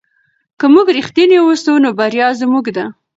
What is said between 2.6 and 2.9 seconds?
ده.